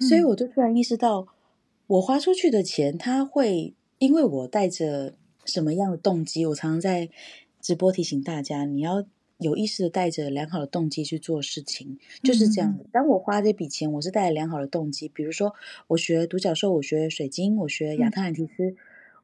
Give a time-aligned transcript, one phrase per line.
[0.00, 1.28] 所以我就突然意识到，
[1.86, 6.46] 我花出去的钱，它会因为我带着什么样的动机？
[6.46, 7.10] 我常常在
[7.60, 9.04] 直播提醒大家，你要
[9.38, 12.78] 有意识的带着良好的动机去做事情，就是这样。
[12.90, 15.54] 当我花这笔钱，我是带着良好的动机，比如说
[15.88, 18.74] 我学独角兽，我学水晶，我学亚特兰提斯，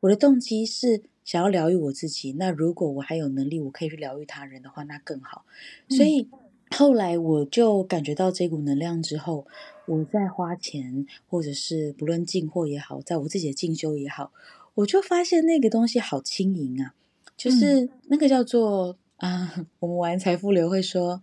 [0.01, 2.33] 我的动机是想要疗愈我自己。
[2.33, 5.45] 那如果我还有能力，我可以去疗愈他人的话，那更好。
[5.89, 6.29] 所以
[6.71, 9.47] 后来我就感觉到这股能量之后。
[9.89, 14.33] 我在花钱，或者是不论进货也好，在我自己的进修也好，
[14.75, 16.93] 我就发现那个东西好轻盈啊，
[17.37, 21.23] 就是那个叫做啊、嗯呃，我们玩财富流会说，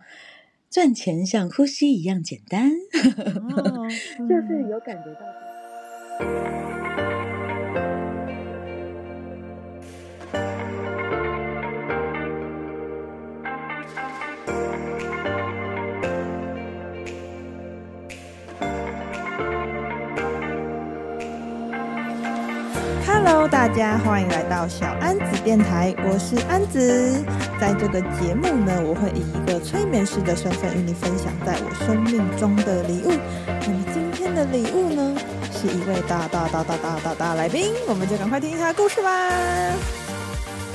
[0.70, 2.70] 赚钱像呼吸一样简单，
[3.54, 3.86] 哦
[4.18, 6.73] 嗯、就是有感觉到。
[23.48, 27.22] 大家欢迎来到小安子电台，我是安子。
[27.60, 33.12] 在这个节目呢，我会以一个催眠师的身份与你分享在我生命中的礼物。
[33.46, 35.14] 那么今天的礼物呢，
[35.52, 39.30] 是一位大大大大大大大来宾，我们就赶快听一下故事吧。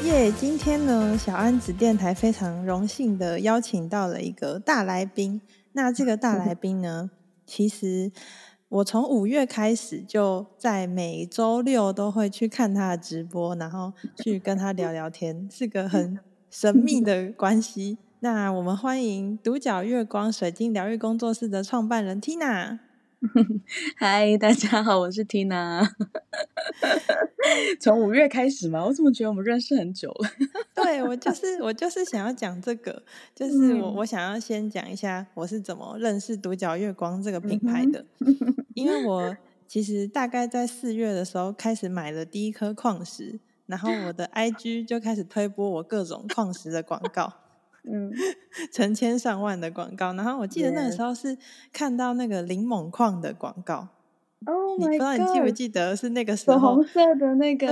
[0.03, 5.41] 耶、今天呢，小安子电台非常荣幸的邀请到了一个大来宾。
[5.73, 7.09] 那这个大来宾呢，
[7.47, 8.11] 其实。
[8.69, 16.19] 我从五月开始就在每周六都会去看他的直播，然后去跟他聊聊天，是个很
[16.51, 17.97] 神秘的关系。
[18.19, 22.77] 那我们欢迎独角月光水晶疗愈工作室的创办人 Tina。
[23.97, 25.85] 嗨，大家好，我是 Tina。
[27.81, 28.85] 从五月开始嘛？
[28.85, 30.29] 我怎么觉得我们认识很久了？
[30.73, 33.03] 对，我就是我就是想要讲这个，
[33.35, 38.05] 就是我我想要先讲一下我是怎么认识独角月光这个品牌的，
[38.73, 39.35] 因为我
[39.67, 47.33] 其实大概在四月的时候开始买了第一颗矿石，然后我的 IG 就开始推播我各种矿石的广告。
[47.83, 48.11] 嗯，
[48.71, 51.37] 成千上万的广告，然后我记得那个时候是
[51.71, 53.87] 看到那个柠檬矿的广告。
[54.45, 57.67] 哦、oh，你不知道你记不记得是那个时候红色的那个？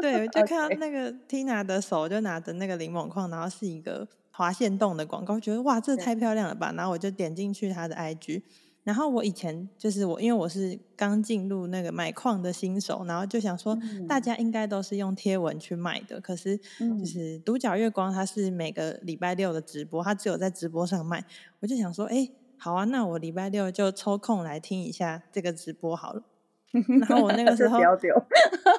[0.00, 6.72] 对， 我就看到那个 Tina 的手就拿着那个柠檬矿，然后是一个滑线洞的广告，觉得哇，这太漂亮了吧！
[6.76, 8.42] 然后我就点进去他的 IG。
[8.86, 13.76] 然后我以前就是我，因为我是刚进入那个买矿的新手，然后就想说，
[14.06, 16.20] 大家应该都是用贴文去卖的。
[16.20, 21.24] 可是，就是独角月光，它是每个礼拜六的直播，它只有在直播上卖。
[21.58, 26.22] 我就想说，哎，好啊，那我礼拜六就抽空来听一下这个直播好了。
[27.00, 27.78] 然后我那个 时候，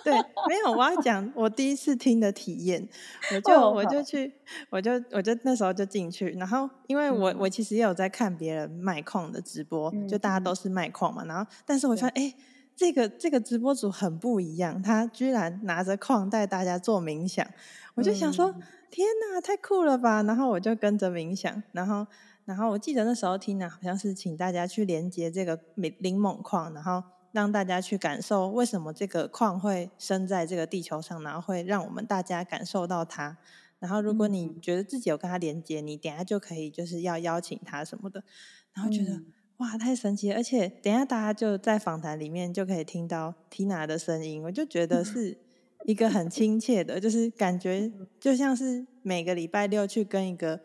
[0.04, 0.14] 对，
[0.48, 2.88] 没有，我要讲我第一次听的体验，
[3.34, 4.32] 我就、oh, 我就去，
[4.70, 12.34] 我就我就那时候就进去，然后因为我、嗯、我其实也有在看别人卖矿的直播，嗯、就大家都是卖矿嘛，然后但是我发现，哎，
[12.76, 17.46] 这个这个直播主很不一样，他居然拿着矿带大家做冥想，
[17.96, 20.24] 我就想说，嗯、天哪，太酷了吧！
[20.24, 22.06] 然后我就跟着冥想，然后
[22.46, 27.04] 然后我记得那时候听呢，好像是请大家去连接这个柠檬矿，然后。
[27.38, 33.38] 让大家去感受为什么这个矿会生在这个地球上，然后会让我们大家感受到它。
[33.78, 38.24] 然后，如果你觉得自己有跟它连接，你等下就可以就是要邀请它什么的。
[38.74, 39.26] 然后觉得、嗯、
[39.58, 40.38] 哇，太神奇了！
[40.38, 45.38] 而且等下大家就在访谈里面就可以听到 Tina 的声音，我就觉得 是
[45.86, 50.60] 一个很亲切的，就是感觉就像是每个礼拜六去跟一个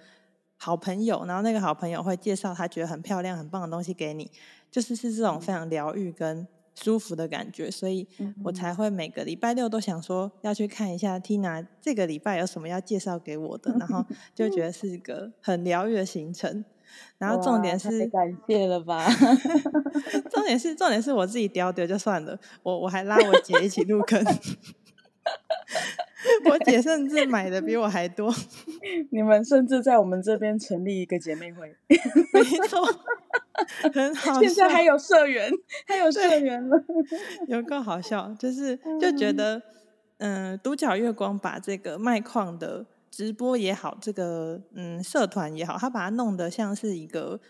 [0.56, 4.30] 好朋友，然后那个好朋友会介绍他觉得很漂亮、很棒的东西给你。
[4.70, 8.06] 就是是这种非常疗愈跟舒服的感觉，所以
[8.44, 16.64] 我才会每个礼拜六都想说要去看一下 Tina 这个礼拜有什么要介绍给我的，然后就觉得 是一个很疗愈的行程。
[17.16, 19.08] 然后重点是感谢了吧？
[20.30, 24.22] 重点是重点是我自己丢丢就算了，我我还拉我姐一起入坑。
[26.44, 28.32] 我姐甚至买的比我还多，
[29.10, 31.74] 你们甚至在我们这边成立一个姐妹会，
[32.32, 32.84] 没错，
[33.92, 34.40] 很好笑。
[34.40, 35.50] 现在还有社员，
[35.86, 36.76] 还有社员了，
[37.48, 38.34] 有够好笑。
[38.38, 39.62] 就是就觉得，
[40.18, 47.40] 嗯，独角月光把这个卖矿的直播也好，这个嗯社团也好，他把它弄得像是一个。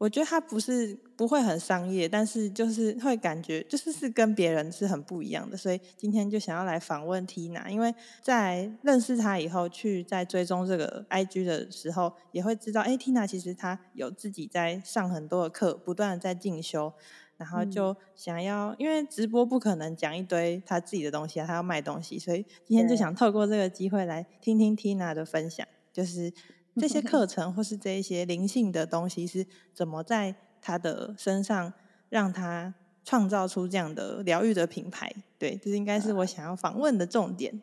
[0.00, 16.90] 我觉得他不是不会很商业，但是就是会感觉就是是跟别人是很不一样的，所以今天就想要来访问 Tina，因为在认识他以后，去在追踪这个 IG 的时候，也会知道，哎，Tina 其实他有自己在上很多的课，不断的在进修，
[17.36, 26.32] 然后就想要，因为直播不可能讲一堆他自己的东西啊，他要卖东西，所以今天就想透过这个机会来听听 Tina 的分享，就是。
[26.80, 31.72] 这些课程或是这一些灵性的东西是怎么在他的身上
[32.08, 32.74] 让他
[33.04, 35.14] 创造出这样的疗愈的品牌？
[35.38, 37.62] 对，这应该是我想要访问的重点。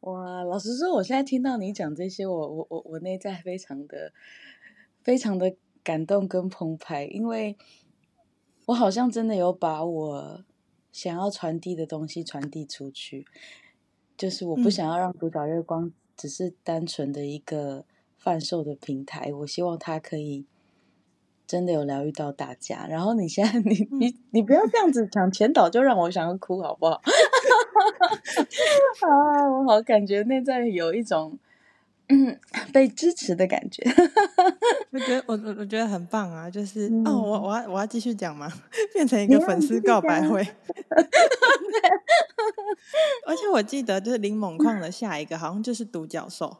[0.00, 4.12] 哇，老实说，我现在听到你讲这些，我我我我内在非常的
[5.02, 7.56] 非常的感动跟澎湃，因为
[8.66, 10.44] 我好像真的有把我
[10.92, 13.26] 想要传递的东西传递出去，
[14.16, 17.84] 就是我不想要让独角月光只是单纯的一个
[18.18, 20.44] 贩售的平台，我希望它可以
[21.46, 22.86] 真的有疗愈到大家。
[22.88, 27.00] 然后你现在， 你你你不要这样子讲前导，就让我想要哭，好不好？
[29.00, 31.38] 啊，我好感觉内在有一种
[32.08, 32.38] 嗯
[32.72, 33.82] 被支持的感觉。
[34.90, 38.52] 我觉得我我我觉得很棒啊，就是、嗯、哦，我我要我要继续讲吗？
[38.92, 40.46] 变成一个粉丝告白会。
[43.26, 46.56] 而且我记得就是林猛矿的下一个好像就是独角兽。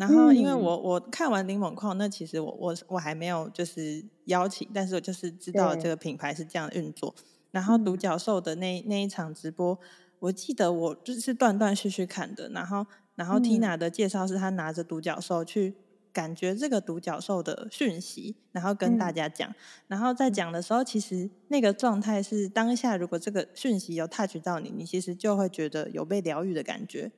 [0.00, 7.14] 然后因为我我看完柠檬矿，那其实我我我还没有就是邀请，但是我就是知道这个品牌是这样运作。
[7.50, 9.78] 然后独角兽的那那一场直播。
[10.20, 15.74] 我记得我就是断断续续看的，然后，然后 Tina 的介绍是她拿着独角兽去
[16.12, 19.48] 感觉这个独角兽的讯息，然后跟大家讲。
[19.48, 19.54] 嗯、
[19.88, 27.10] 然后在讲的时候，其实那个状态是当下，如果这个讯息有 touch 到你，你其实就会觉得有被疗愈的感觉。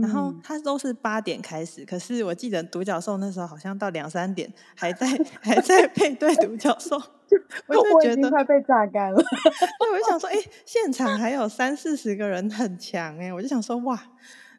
[0.00, 5.06] 然后它都是八点开始，可是我记得独角兽那时候好像到两三点还在
[5.42, 6.96] 还在配对独角兽，
[7.68, 9.16] 我就觉得快被榨干了。
[9.18, 14.02] 对，我就想说， 哎，现场还有三四十个人很强哎，我就想说，哇，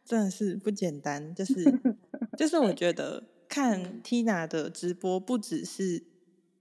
[0.06, 1.34] 真的是不简单。
[1.34, 1.80] 就是
[2.38, 6.04] 就是，我觉得看 Tina 的直播不只是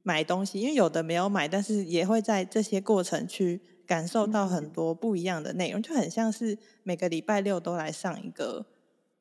[0.02, 3.60] 买东西，因为有的没有买，但是也会在这些过程去。
[3.86, 8.66] 感受到很多不一样的内容，就很像是每个礼拜六都来上一个，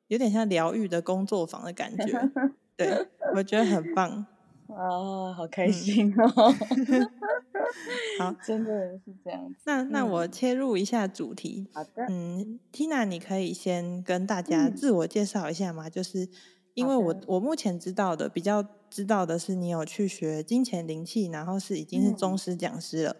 [0.08, 2.30] 有点像疗愈的工作坊的感觉。
[2.76, 3.06] 对，
[3.36, 4.26] 我觉得很棒。
[4.68, 6.54] 哦，好开心哦！
[6.70, 7.10] 嗯、
[8.18, 9.54] 好， 真的是这样。
[9.64, 11.68] 那那我切入一下主题。
[11.74, 12.06] 好的。
[12.08, 15.88] 嗯，Tina，你可以先跟大家自我介绍一下吗？
[15.88, 16.26] 嗯、就是
[16.72, 23.10] 因为我我目前知道的比较知道的是，你有去学金钱灵气，然后是已经是宗师讲师了。
[23.10, 23.16] 嗯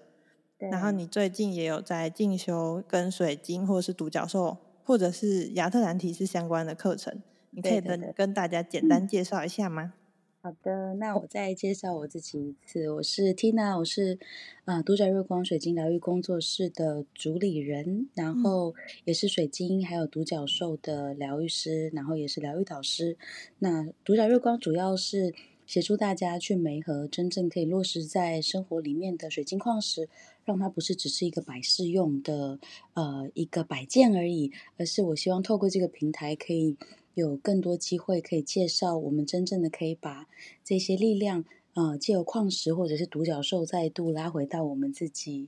[0.70, 9.94] 然后你最近也有在进修跟水晶或者是独角兽或者是亚特兰提斯相关的课程，你可以跟跟大家简单介绍一下吗？
[10.44, 14.18] 好的，那我再介绍我自己一次，我是 Tina，我是
[14.64, 18.74] 啊、呃、独角月光水晶疗愈工作室的主理人，然后
[19.04, 23.16] 也是水晶还有独角兽的疗愈师，然后也是疗愈导师。
[23.60, 25.32] 那独角月光主要是
[25.66, 30.08] 协助大家去媒合真正可以落实在生活里面的水晶矿石。
[30.44, 32.58] 让它不是只是一个摆饰用的，
[32.94, 36.76] 呃，一个摆件而已，而是我希望透过这个平台，可以
[37.14, 40.26] 有更多机会可以介绍我们真正的可以把
[40.64, 41.44] 这些力量，
[41.74, 45.46] 呃，借由矿石或者是独角兽再度拉回到我们自己，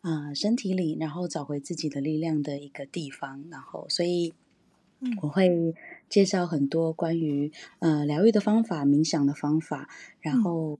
[0.00, 3.44] 啊、呃，身体里，然后找回自己的力量的一个地方。
[3.48, 4.34] 然后，所以
[5.22, 5.72] 我会
[6.12, 9.88] 介绍很多关于呃疗愈的方法、冥想的方法，
[10.20, 10.78] 然后。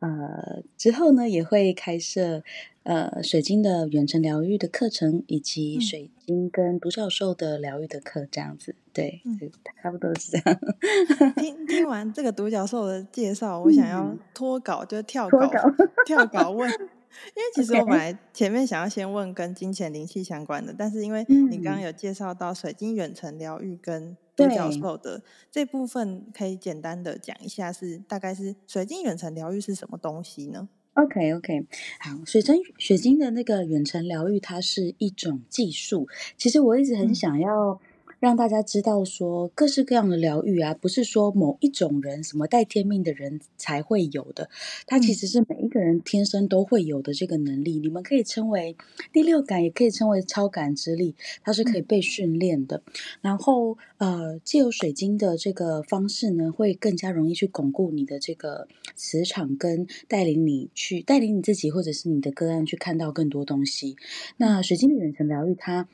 [0.00, 2.42] 呃，之后呢也会开设
[2.82, 9.40] 呃水晶的远程疗愈的课程，以及水晶跟独角兽的疗愈的课，这样子，对，嗯、
[9.82, 10.60] 差不多是这样。
[11.40, 15.58] 听听完这个独角兽的介绍，我想要脱稿，就跳稿，稿
[16.04, 24.14] 跳稿问，因为其实我本来前面想要先问跟金钱灵气相关的，但是因为你刚刚有介绍到水晶远程疗愈跟。
[24.36, 31.66] 独角兽的这部分可以简单的讲一下是，是大概是水晶远程疗愈是什么东西呢？OK OK，
[32.00, 36.08] 好，水晶水晶的那个远程疗愈，它是一种技术。
[36.36, 37.80] 其实我一直很想要。
[38.24, 44.48] 嗯让大家知道说，各式各样的疗愈啊，不是说某一种人，什么带天命的人才会有的，
[44.86, 47.78] 它其实是每一个人天生都会有的这个能力。
[47.78, 48.78] 你们可以称为
[49.12, 52.82] 第六感，也可以称为超感知力，它是可以被训练的。
[53.20, 58.66] 然后，呃，借由水晶的这个方式呢，会更加容易去巩固你的这个
[58.96, 63.96] 磁场，跟带领你去带领你自己或者是你的个案去看到更多东西。
[64.38, 65.86] 那水晶的远程疗愈，它。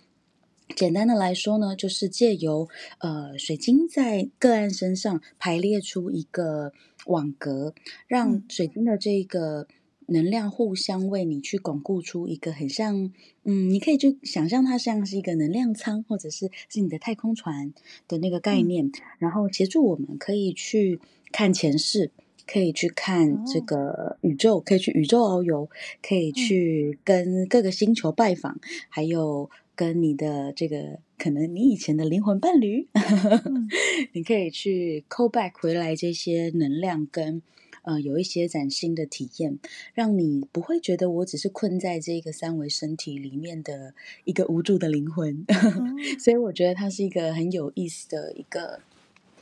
[0.77, 6.73] 简单的来说呢，就是借由呃水晶在个案身上排列出一个
[7.07, 7.75] 网格，
[8.07, 9.67] 让水晶的这个
[10.07, 13.13] 能量互相为你去巩固出一个很像，
[13.45, 17.73] 嗯，你可以就想象它像是一个能量舱，或者是是你的太空船
[18.07, 21.01] 的那个概念，嗯、然后协助我们可以去
[21.33, 22.11] 看前世，
[22.47, 25.69] 可以去看这个宇宙，可以去宇宙遨游，
[26.03, 29.51] 可以去跟各个星球拜访，还有。
[29.81, 33.67] 跟你的这个可能你以前的灵魂伴侣，嗯、
[34.13, 37.41] 你可以去 call back 回来这些能量跟
[37.81, 39.59] 呃有一些崭新的体验，
[39.95, 43.95] 让你不会觉得我只是困在这个三维身体里面的
[44.25, 45.47] 一个无助的灵魂。
[45.49, 48.81] 嗯、 所以我觉得它是一个很有意思的一个。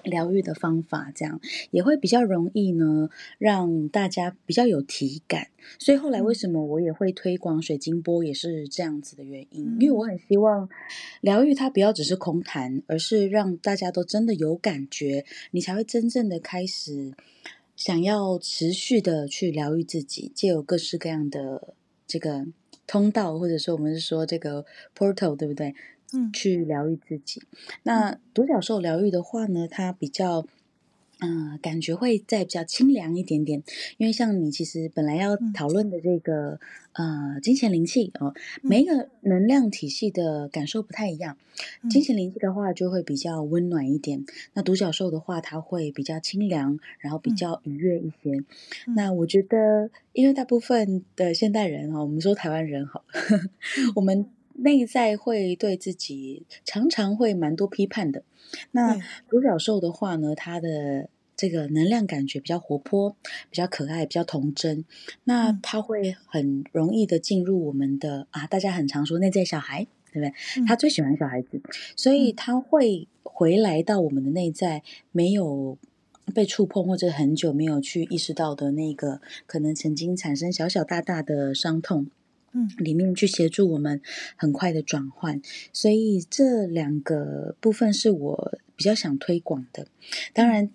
[0.08, 5.48] 疗愈的方法，这样也会比较容易呢，让大家比较有体感。
[5.78, 9.76] 所以后来为什么我也会推广水晶波，也是这样子的原因。
[9.78, 10.68] 因为我很希望
[11.20, 17.12] 疗愈它不要只是空谈，而是让大家都真的有感觉，你才会真正的开始
[17.76, 21.74] 想要持续的去疗愈自己，借由各式各样的
[22.06, 22.46] 这个
[22.86, 24.64] 通道，或者说我们是说这个
[24.96, 25.74] portal，对不对？
[26.12, 27.42] 嗯，去疗愈自己。
[27.82, 30.46] 那独角兽疗愈的话呢，它比较，
[31.20, 33.62] 嗯、呃，感觉会再比较清凉一点点。
[33.98, 36.58] 因为像你其实本来要讨论的这个，
[36.94, 41.36] 嗯、呃，金钱灵气哦，每一个能量体系的感受不太一样。
[41.82, 44.24] 嗯、金钱灵气的话就会比较温暖一点，
[44.54, 48.38] 那独角兽的话它会比较清凉，然后比较愉悦一些。
[48.86, 53.40] 嗯、那我觉得，因为大部分的现代人哈，我们说台湾人好了，
[53.94, 54.26] 我们。
[54.58, 58.22] 内在会对自己常常会蛮多批判的。
[58.72, 58.98] 那
[59.28, 63.16] 独角兽的话呢，它的这个能量感觉比较活泼，
[63.50, 64.84] 比较可爱，比较童真。
[65.24, 70.64] 那它会很容易的进入我们的啊，大家很常说内在小孩，对不对？
[70.66, 71.60] 他最喜欢小孩子，
[71.94, 75.78] 所以他会回来到我们的内在，没有
[76.34, 82.10] 被触碰或者很久没有去意识到的那个，可能曾经产生小小大大的伤痛。
[82.52, 84.00] 嗯，里面去协助我们
[84.36, 85.40] 很快的转换，
[85.72, 89.86] 所以这两个部分是我比较想推广的。
[90.32, 90.70] 当然，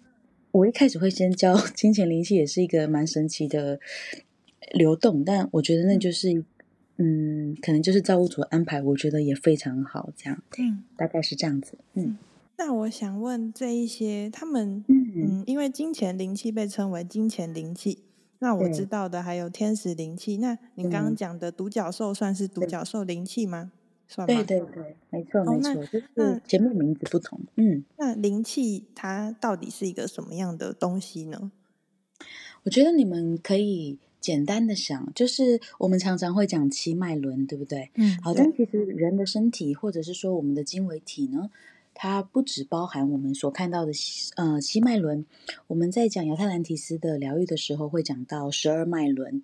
[0.52, 3.80] 我一开始会先教 金钱灵气，也是一个蛮神奇的
[4.74, 6.44] 流动，但我觉得那就是，
[6.98, 12.18] 嗯，可能就是造物主的安排，我觉得也非常好，这样，嗯，大概是这样子，嗯。
[12.56, 17.98] 那我想问这一些，他们，嗯，嗯，因为金钱灵气被称为金钱灵气。
[18.44, 23.72] 那我知道的还有天使灵气，那你刚刚讲的独角兽算是独角兽灵气吗？
[24.06, 24.44] 算吗？
[24.44, 27.40] 对对对，没错没错，就是前面名字不同。
[27.56, 31.54] 嗯，那灵气它到底是一个什么样的东西呢？
[32.64, 37.92] 我觉得你们可以简单的想，就是我们常常会讲七脉轮，对不对？
[37.96, 41.50] 嗯，好，但其实人的身体或者是说我们的经纬体呢？
[41.94, 43.92] 它不只包含我们所看到的
[44.36, 45.26] 呃七脉轮，
[45.68, 49.42] 我们在讲亚特兰提斯的疗愈的时候，会讲到十二脉轮，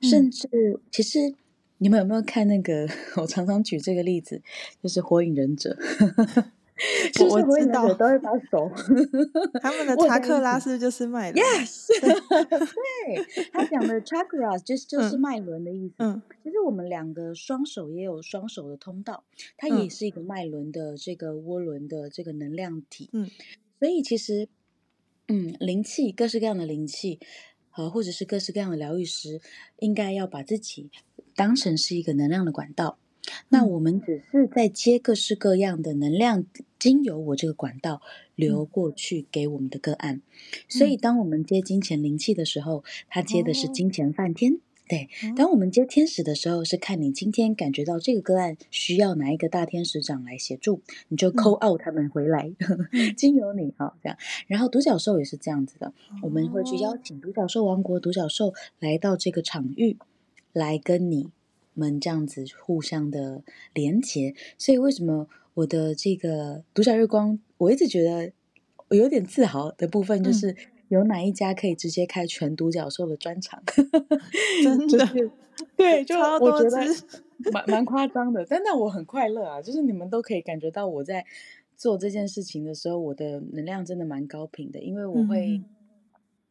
[0.00, 1.34] 甚至其实
[1.78, 2.88] 你们有没有看那个？
[3.16, 4.42] 我常常举这个例子，
[4.82, 5.76] 就是火影忍者。
[7.28, 8.70] 我知道，我都会把手，
[9.60, 15.94] 他们 的查克拉是就是脉轮，yes， 对，他讲的 chakra 就是就是脉轮的意思。
[15.98, 19.24] 嗯，其实我们两个双手也有双手的通道，
[19.56, 23.10] 它也是一个脉轮的这个涡轮的这个能量体。
[23.12, 23.30] 嗯，
[23.78, 24.48] 所以其实，
[25.28, 27.18] 嗯，灵气各式各样的灵气，
[27.68, 29.40] 和或者是各式各样的疗愈师，
[29.78, 30.90] 应该要把自己
[31.34, 32.98] 当成是一个能量的管道。
[33.48, 36.44] 那我们只是在接各式各样的能量，
[36.78, 38.00] 经由我这个管道
[38.34, 40.22] 流过去给我们的个案。
[40.68, 44.58] 所以，当我们接金钱灵气的时候，他接的是金钱梵天。
[44.88, 52.52] 对，当我们接天使的时候，是看你今天感觉到这个个案需要哪一个大天使长来协助，你就 call out 他们回来，
[53.16, 54.18] 经由你啊，这样。
[54.48, 55.94] 然后独角兽也是这样子的，
[56.24, 59.96] 我们会去邀请独角兽王国独角兽来到这个场域，
[60.52, 61.28] 来跟你。
[61.80, 68.30] 们这样子互相的连接，所以为什么我的这个独角日光，我一直觉得
[68.88, 70.54] 我有点自豪的部分，就是
[70.88, 73.62] 有哪一家可以直接开全独角兽的专场，
[74.62, 75.30] 真的，就是、
[75.76, 76.76] 对， 就我觉得。
[77.50, 81.24] 蛮蛮夸张的，但那我很快乐啊，就是你们都可以感觉到我在
[81.74, 85.62] 做这件事情的时候，我的能量真的蛮高频的，因为我会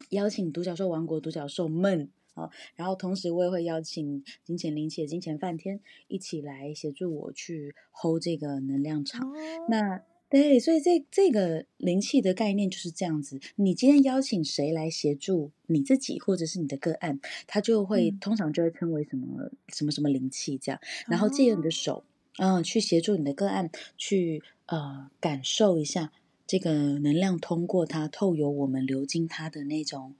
[0.08, 2.08] 邀请独角兽王国独角兽们。
[2.40, 9.28] 啊，然后同时我也会邀请金钱灵气、金钱梵天一起来协助我去 hold 这个能量场。
[9.28, 9.34] 哦、
[9.68, 13.40] 那对，所以这这个灵气的概念就是这样子。
[13.56, 17.18] 你今天邀请谁来协助你自己，或者是你的个案，
[17.48, 20.80] 他就会、嗯、通常就会称为什么什么什么灵气这样。
[21.08, 22.04] 然后借由你的手，
[22.38, 26.12] 嗯、呃，去协助你的个案，去呃感受一下。
[26.50, 30.14] 这个能量通过它透由我们流经它的那种，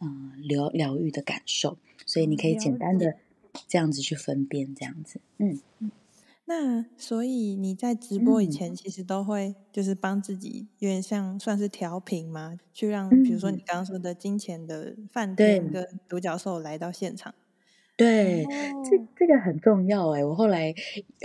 [0.00, 3.14] 嗯、呃，疗疗愈的感受，所以你可以简单的
[3.68, 5.60] 这样子去分辨，这样子，嗯。
[6.46, 17.32] 那所以你在直播以前，其实都会就是帮自己有点像算是调频嘛，去让比如说你刚刚说的金钱的饭店跟独角兽来到现场，
[17.96, 18.48] 对，哦、
[18.84, 20.22] 这这个很重要哎。
[20.24, 20.74] 我后来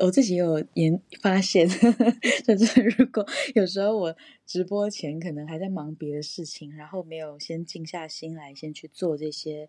[0.01, 1.67] 我自己有研发现，
[2.47, 3.25] 就是如果
[3.55, 9.67] 有时候我直播前可能还在忙别的事情，然后没有先静下心来，先去做这些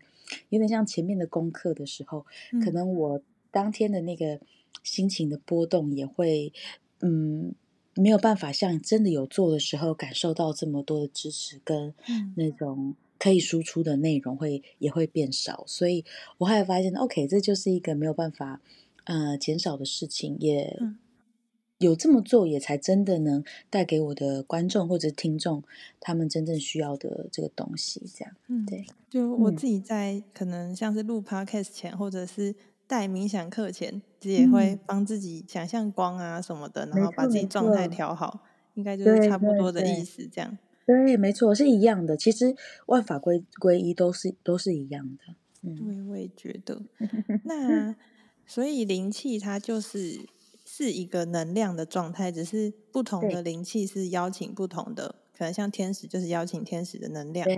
[0.51, 4.39] 有点像前面的功课的时候，嗯、可能我当天的那个
[4.85, 6.53] 心情的波动也会
[7.01, 7.55] 嗯。
[7.95, 11.93] 没有办法像真的有做的时候感受到这么多的支持跟
[12.37, 16.05] 那种可以输出的内容会也会变少，所以
[16.39, 18.61] 我后来发现，OK，这就是一个没有办法
[19.05, 20.77] 呃减少的事情，也
[21.79, 25.63] 有这么做也才真的能带给我的观众或者听众
[26.01, 29.37] 他们真正需要的这个东西，这样，嗯，对，就。
[29.37, 32.57] 我自己在可能像是录 Podcast 前或者是。
[32.85, 38.41] 带冥想课前，自己也会帮自己想象光啊什么的，嗯、然后把自己状态调好，
[38.75, 40.29] 应该就是差不多的意思。
[40.31, 40.59] 这样
[40.93, 42.17] 对，没错，是一样的。
[42.17, 42.55] 其实
[42.87, 45.35] 万法归归一，都是都是一样的。
[45.63, 46.83] 嗯，对，我也觉得。
[47.45, 47.95] 那
[48.47, 50.21] 所以灵气它就是
[50.65, 57.49] 是一个能量的状态，只是不同的灵气是邀请不同的，可能像天使就是邀请天使的能量，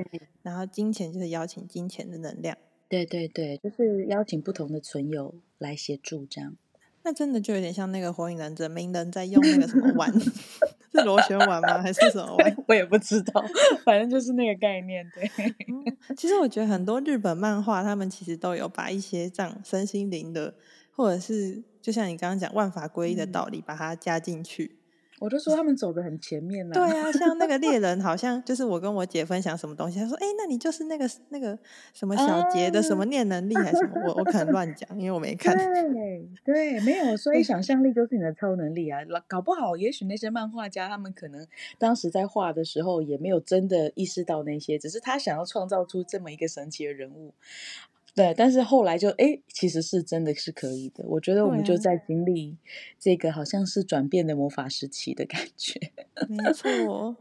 [0.42, 2.56] 然后金钱就是邀请金钱的能量。
[2.88, 6.54] 对对对，就是邀请不同的存有来协助，这样。
[7.02, 10.10] 那真的就有点像那个火影忍者鸣人在用那个什么丸，
[10.94, 11.82] 是螺旋丸吗？
[11.82, 12.56] 还是什么丸？
[12.68, 13.44] 我也不知道，
[13.84, 15.04] 反正就是那个概念。
[15.14, 15.28] 对、
[15.68, 20.54] 嗯，其实我觉得很多日本漫画，他们其实都有把一些这样身心灵的，
[20.94, 24.76] 或者是就像你刚刚讲万法归一的道理，把它加进去。
[25.20, 26.88] 我就说他们走的很前面了、啊。
[26.88, 31.58] 对啊，像那个猎人， 好像就是我跟我姐分享什么东西，她说：“哎、欸，那你就是那个那个
[31.92, 35.56] 什么小杰的什么 念能力还是什么？”我我可能乱讲，因为我没看。
[35.56, 39.00] 对对，没有，所以 想象力就是你的超能力啊！
[39.28, 41.46] 搞不好，也许那些漫画家他们可能
[41.78, 47.32] 当时在画的时候也没有真的意识到那些，只是他想要创造出这么一个神奇的人物。
[48.14, 51.04] 对，但是后来就哎，其实是真的是可以的。
[51.08, 52.56] 我觉得我们就在经历
[52.96, 55.80] 这个好像是转变的魔法时期的感觉。
[56.28, 57.16] 没错，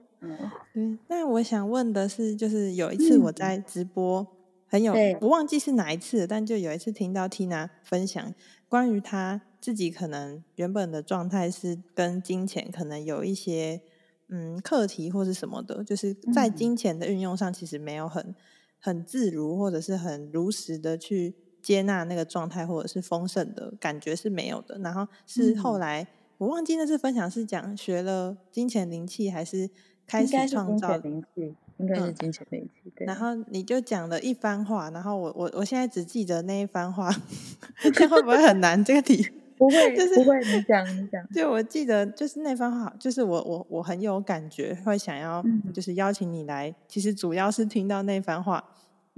[0.76, 4.28] 嗯，那我想问的是，就是有一次我在直播，嗯、
[4.68, 8.32] 很有我忘记是哪一次，但就有一次听到 Tina 分享
[8.70, 13.82] 关于她自己可能原本的状态是跟金钱可能有一些
[14.28, 18.36] 嗯课题或是什么的，就是在金钱的运用上其实没有很。
[18.86, 24.78] 很自如，或者是很如实的去接纳那个状态，或者是丰盛的感觉是没有的。
[24.80, 26.08] 然后是后来、嗯、
[26.40, 29.70] 我忘记那次分享是讲学了金钱灵气，还是
[30.06, 31.56] 开始创造灵气？
[31.78, 32.92] 应该是金钱灵气。
[32.94, 33.08] 对。
[33.08, 37.10] 然后你就讲了一番话，然后我我我现在只记得那一番话，
[37.96, 38.84] 这会不会很难？
[38.84, 39.26] 这个题
[39.58, 40.38] 不会，就是不会。
[40.40, 41.26] 你讲，你讲。
[41.34, 45.42] 就我记得，就是那番话，就是我我我很有感觉，会想要
[45.74, 46.70] 就是邀请你来。
[46.70, 48.62] 嗯、其实主要是听到那番话。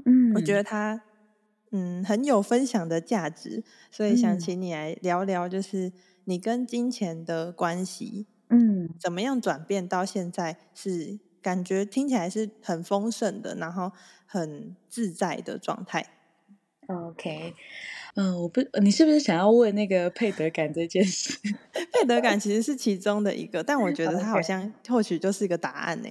[0.04, 1.02] 嗯，我觉得他
[1.72, 5.94] 嗯很有分享的价值，所以想请你来聊聊，就是
[6.26, 13.92] 你跟金钱的关系，嗯，怎么样转变到现在是感觉听起来是很丰盛的，然后
[14.26, 16.06] 很自在的状态。
[16.88, 17.56] OK，
[18.14, 21.36] 嗯，我不，你是不是想要问那个配得感这件事？
[21.92, 26.10] 配得感其实是其中的一个，但我觉得它好像或许就是一个答案呢。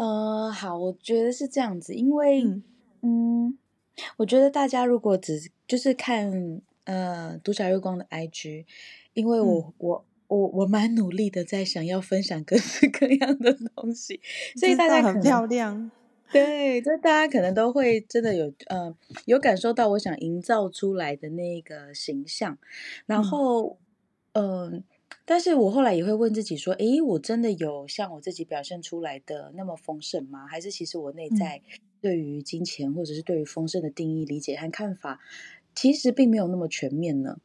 [0.00, 2.62] 呃，好，我觉得是这样子，因为，嗯，
[3.02, 3.58] 嗯，
[4.16, 8.64] 我觉得大家如果只就是看呃独角月光的 IG，
[9.12, 14.18] 因为我、嗯、我我我蛮努力的在想要分享各式各样的东西，
[14.56, 15.90] 所以大家很漂亮，
[16.32, 22.56] 对，就大家可能都会真的有呃有感受到我想营造出来的那个形象，
[23.04, 23.76] 然后
[24.32, 24.72] 嗯。
[24.72, 24.82] 呃
[25.30, 30.44] 但是我后来也会问自己说：“诶，我真的有像我自己表现出来的那么丰盛吗？
[30.48, 31.62] 还是其实我内在
[32.00, 35.20] 对于金钱或者是对于丰盛的定义、理解和看法，
[35.72, 37.36] 其实并没有那么全面呢？”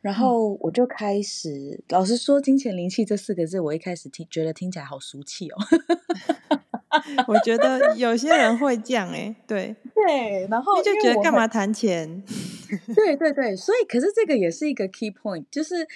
[0.00, 5.58] 然后我就开始，老实说，“金钱灵气”这四个字，我一开始听觉得听起来好俗气哦。
[7.28, 12.24] 我觉得有些人会这样诶，对对，然后你就觉得干嘛谈钱？
[12.96, 15.86] 对对对，所以可是这个也是一个 key point，就是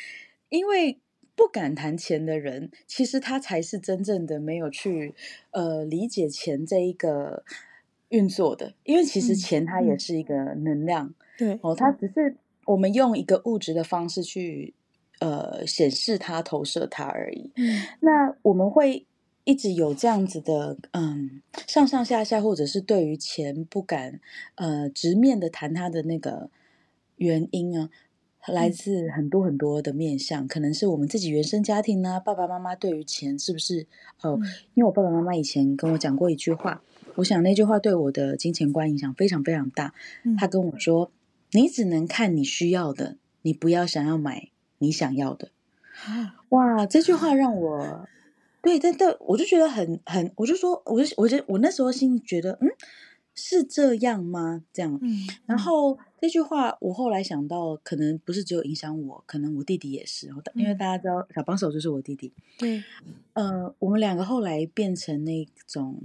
[0.50, 0.98] 因为。
[1.38, 5.14] 不敢谈钱的人，其实他才是真正的没有去
[5.52, 7.44] 呃理解钱这一个
[8.08, 14.74] 运作的，因为其实钱它也是一个能量，对、嗯、哦，它只是我们用一个物质的方式去
[15.20, 17.52] 呃显示它、投射它而已。
[17.54, 19.06] 嗯，那我们会
[19.44, 24.18] 一直有这样子的嗯上上下下，或者是对于钱不敢
[24.56, 26.50] 呃直面的谈它的那个
[27.14, 27.88] 原因啊。
[28.52, 33.86] 来自很多很多的面向，可能是我们自己原生家庭呢、啊，爸爸妈妈对于钱是不是？
[34.22, 34.42] 哦、呃，嗯、
[34.74, 36.82] 因为我爸爸妈妈以前跟我讲过一句话，
[37.16, 39.94] 我想那句话对我的金钱观影响非常非常大。
[40.38, 41.10] 他跟我说，
[41.52, 45.50] 你只能看你需要的，你不要想要买你想要的。
[46.50, 48.06] 哇，这句话让我
[48.62, 52.68] 对，但但我就觉得很很，我就说，我就我就我那时候心里觉得，嗯，
[53.34, 54.62] 是这样吗？
[54.72, 62.82] 这样，嗯，然后这句话我后来想到，可能不是只有影响我，可能我弟弟也是，因为大家知道小帮手就是我弟弟，对，
[63.34, 66.02] 呃，我们两个后来变成那种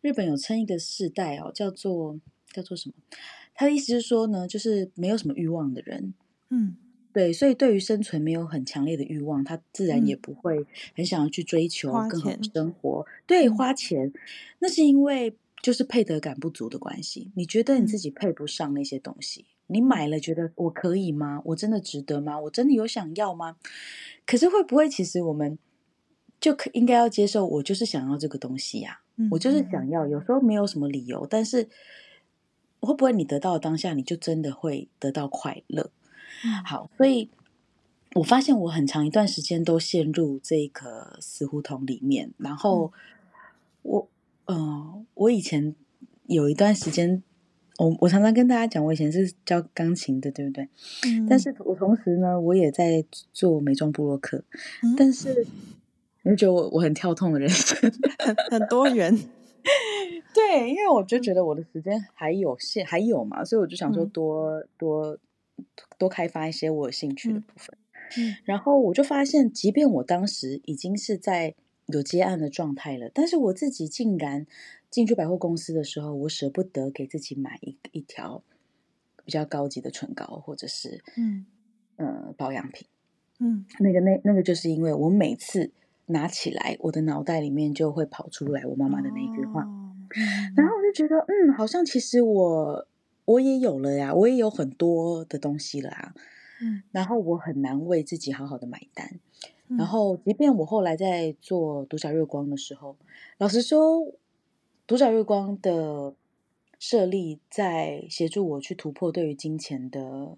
[0.00, 2.18] 日本有称一个世代哦，叫做
[2.52, 2.94] 叫做什么？
[3.54, 6.14] 他的意思是说呢，就是没有什么欲望的人，
[6.50, 6.76] 嗯。
[7.12, 13.06] 对，所以对于生存没有很强烈的欲望，他自然也不会很想要去追求更好的生活。
[13.26, 14.12] 对，花钱，
[14.58, 17.30] 那是因为就是配得感不足的关系。
[17.34, 21.42] 你觉得你自己配不上那些东西，你买了觉得我可以吗？
[21.46, 22.38] 我真的值得吗？
[22.40, 23.56] 我真的有想要吗？
[24.24, 25.58] 可是会不会其实我们
[26.40, 29.00] 就可应该要接受，我就是想要这个东西呀，
[29.30, 30.06] 我就是想要。
[30.06, 31.68] 有时候没有什么理由，但是
[32.80, 35.90] 会不会你得到当下，你就真的会得到快乐？
[36.64, 37.30] 好，所以
[38.14, 42.32] 我发现我很长一段时间都陷入这个死胡同里面。
[42.36, 42.92] 然后
[43.82, 44.08] 我，
[44.44, 45.74] 嗯、呃，我以前
[46.26, 47.22] 有一段时间，
[47.78, 50.68] 我我常常跟大家讲，我以前是教钢琴的，对不对？
[51.06, 51.26] 嗯。
[51.28, 54.44] 但是我同时呢，我也在做美妆部落客。
[54.82, 54.94] 嗯。
[54.96, 55.46] 但是
[56.22, 57.78] 你就觉得我我很跳痛的人生，
[58.18, 59.16] 很很多元。
[60.34, 65.18] 对，因为我就觉得我的时间还有限，还有嘛，所以我就想说多、嗯、多。
[65.96, 67.74] 多开发一些我有兴趣的部分，
[68.18, 71.54] 嗯，嗯，然后我就发现，即便我当时已经是在
[71.86, 74.46] 有接案的状态了，但是我自己竟然
[74.90, 78.42] 进去百货公司的时候，我舍不得给自己买一一条
[79.24, 81.46] 比较高级的唇膏，或者是嗯。
[81.96, 82.86] 呃保养品，
[83.38, 85.72] 嗯，那个那那个就是因为我每次
[86.06, 89.96] 拿起来，我的脑袋里面就会跑出来我妈妈的那一句话，哦，
[90.54, 92.86] 然后我就觉得嗯，好像其实我。
[93.24, 96.14] 我也有了呀，我也有很多的东西了啊，
[96.62, 99.18] 嗯，然后我很难为自己好好的买单，
[99.66, 102.96] 嗯，然后即便我后来在做独角月光的时候，
[103.38, 104.00] 老实说，
[104.86, 106.14] 独角月光的
[106.78, 110.36] 设立在协助我去突破对于金钱的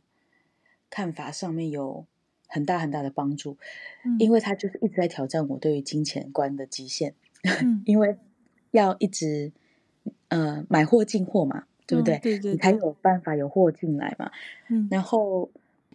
[0.88, 2.06] 看法上面有
[2.46, 3.56] 很大很大的帮助，
[4.04, 8.16] 嗯，因为它就是一直在挑战我对于金钱观的极限，嗯， 因为
[8.70, 9.52] 要一直
[10.28, 11.64] 呃买货进货嘛。
[11.88, 12.18] 对不对？
[12.18, 14.30] 对对，你才有办法有货进来嘛。
[14.68, 15.48] 嗯，然后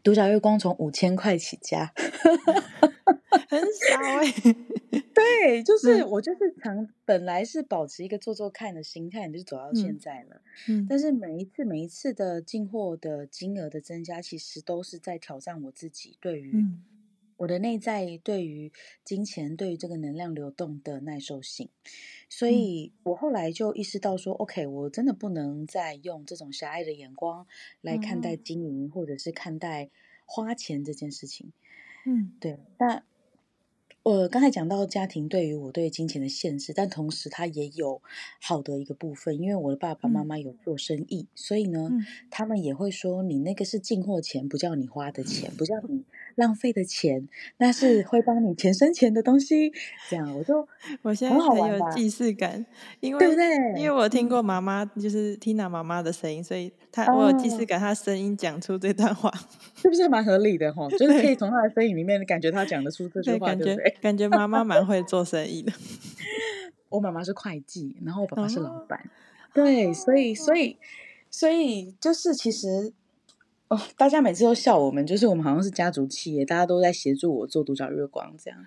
[0.04, 1.92] 独角月光从五千块起家，
[3.50, 4.56] 很少哎、欸。
[5.14, 10.42] 对，就是我就是常本来是保持一个做做看的心态，你就走到现在了。
[10.68, 16.52] 嗯，但是每一次每一次的进货的金额的增加，其实都是在挑战我自己对于。
[16.54, 16.84] 嗯
[17.38, 18.72] 我的内在对于
[19.04, 21.70] 金钱、对于这个能量流动的耐受性，
[22.30, 27.46] 所以我后来就意识到说、嗯、，OK，我真的不能再用这种狭隘的眼光
[27.82, 29.90] 来看待经营，嗯、或者是看待
[30.26, 31.52] 花钱这件事情。
[32.06, 32.60] 嗯，对。
[32.80, 33.04] 那
[34.04, 38.02] 我刚才讲到家庭对于我对金钱的限制，但同时它也有
[38.42, 46.04] 好的一个部分，因为我的爸爸妈妈有做生意，嗯、所以呢、嗯，他们也会说，你那个是进货钱，不叫你花的钱，不叫你。
[46.36, 49.72] 浪费的钱，那是会帮你钱生钱的东西。
[50.10, 50.68] 这样，我就
[51.04, 52.66] 我现在很有既视感，
[53.00, 53.82] 因为对不对？
[53.82, 59.32] 因为我听过妈妈，就是 Tina 妈妈的声音，所以她、嗯、我有既视感，她声音讲出这段话，
[59.76, 60.74] 是不是蛮合理的？
[60.74, 63.76] 哈，就是可以从她的声音里面感觉她讲得出这句话，对不对？
[63.76, 65.72] 感觉感觉妈妈蛮会做生意的。
[66.90, 69.10] 我妈妈是会计，然后我爸爸是老板，哦、
[69.54, 70.78] 对，所以所以
[71.30, 72.94] 所以就是其实。
[73.74, 78.66] 哦，大家每次都笑我们，就是我们好像是家族企业，大家都在协助我做独角月光这样。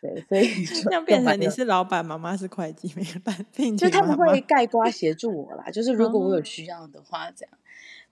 [0.00, 5.68] 对，所以 就这样变成你是老板，妈妈是会计，没办法，就他们会盖瓜协助我啦。
[5.72, 7.58] 就是如果我有需要的话，这样。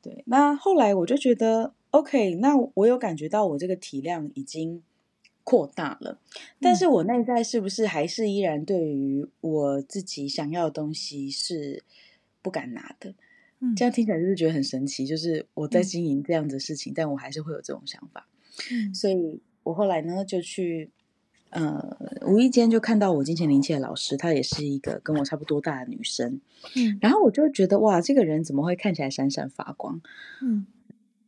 [0.02, 4.82] 对，那后来我就觉得，OK，那我有感觉到我这个体量已经
[5.44, 6.18] 扩大了，
[6.60, 11.84] 但是我内在是不是还是依然对于我自己想要的东西是
[12.42, 13.14] 不敢拿的？
[13.76, 18.28] 这样听起来就是觉得很神奇，就是我在经营这样子的事情，嗯，但我还是会有这种想法。
[18.70, 20.90] 嗯，所以我后来呢就去，
[21.50, 26.40] 呃，无意间就看到我金钱灵气的老师，她也是一个跟我差不多大的女生。
[26.74, 30.00] 嗯，然后我就觉得哇，这个人怎么会看起来闪闪发光？
[30.42, 30.66] 嗯，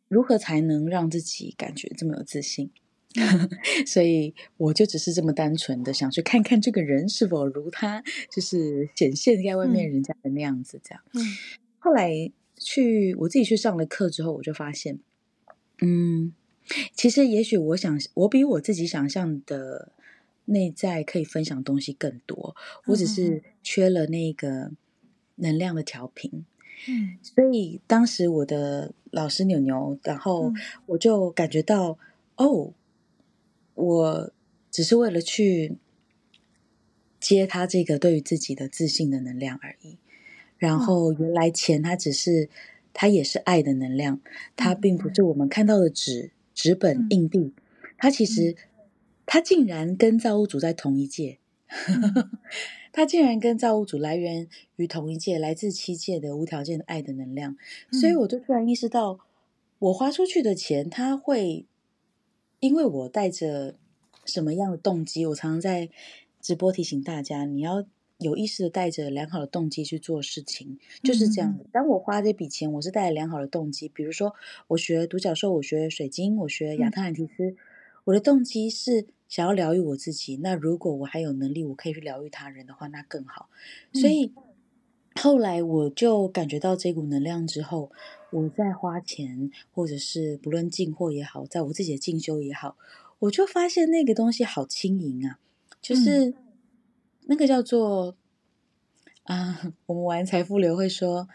[0.08, 2.70] 如何才能让自己感觉这么有自信？
[3.16, 3.48] 嗯，
[3.86, 11.02] 所以我就只是这么单纯的想去看看这个人是否如他，就是显现在外面人家的那样子，这样。
[11.14, 11.22] 嗯。
[11.78, 14.98] 后来去我自己去上了课之后，我就发现，
[15.80, 16.32] 嗯，
[16.92, 19.92] 其实也许我想，我比我自己想象的
[20.46, 24.72] 内在可以分享东西更多，我只是缺了那个
[25.36, 26.44] 能量的调频。
[26.88, 30.52] 嗯，所以当时我的老师牛牛，然后
[30.86, 31.98] 我就感觉到，
[32.36, 32.72] 嗯、哦，
[33.74, 34.32] 我
[34.70, 35.76] 只是为了去
[37.18, 39.96] 接他这个对于自己的自信的能量而已。
[40.58, 42.50] 然后原来钱它只是，
[42.92, 44.20] 它也是爱的能量，
[44.54, 47.54] 它并不是我们看到的纸、纸本、硬币，
[47.96, 48.54] 它其实
[49.24, 51.38] 它竟然跟造物主在同一界。
[52.90, 57.56] 它竟然跟造物主来源于同一界，来自七界的无条件的爱的能量，
[57.92, 59.20] 所以我就突然意识到，
[59.78, 61.66] 我花出去的钱，它会
[62.58, 63.76] 因为我带着
[64.24, 65.24] 什么样的动机？
[65.26, 65.90] 我常常在
[66.40, 67.84] 直播提醒大家，你要
[68.18, 71.58] 有意识的带着良好的动机去做事情，就是这样。
[71.72, 74.34] 当我花这笔钱，我是带着良好的动机，比如说
[74.68, 77.56] 我学独角兽，我学水晶，我学亚特兰提斯，
[78.04, 79.06] 我的动机是。
[79.28, 83.50] 想要疗愈我自己，那如果我还有能力，我可以去疗愈他人的话，那更好。
[83.92, 84.42] 所以、嗯、
[85.16, 87.92] 后来我就感觉到这股能量之后，
[88.30, 92.78] 我在花钱，或者是不论进货也好，在我自己的进修也好，
[93.18, 95.38] 我就发现那个东西好轻盈啊，
[95.82, 96.32] 就是
[97.28, 98.16] 那个叫做、
[99.24, 101.28] 嗯、啊，我们玩财富流会说。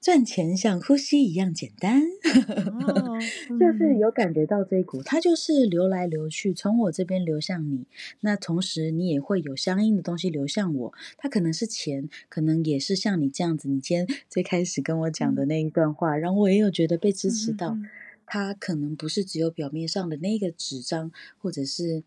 [0.00, 3.18] 赚钱像呼吸一样简单，哦
[3.50, 7.84] 嗯、就是有感觉到这一股，它就是流来流去，从我这边流向你，
[8.20, 10.94] 那同时你也会有相应的东西流向我。
[11.18, 13.68] 它可能是钱，可能也是像你这样子。
[13.68, 17.76] 你今天最开始跟我讲的那一段话，让、嗯、我也有觉得被支持到。
[18.24, 22.04] 它可能不是只有表面上的那个纸张，或者是